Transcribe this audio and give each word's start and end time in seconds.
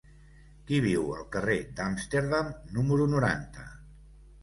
Qui 0.69 0.79
viu 0.85 1.03
al 1.17 1.27
carrer 1.37 1.59
d'Amsterdam 1.81 2.53
número 2.79 3.11
noranta? 3.17 3.73